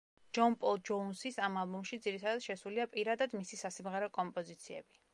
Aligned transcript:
ჯონ 0.35 0.53
პოლ 0.63 0.79
ჯოუნსის 0.89 1.37
ამ 1.49 1.59
ალბომში 1.65 2.01
ძირითადად 2.07 2.43
შესულია 2.49 2.89
პირადად 2.97 3.39
მისი 3.41 3.63
სასიმღერო 3.65 4.13
კომპოზიციები. 4.21 5.03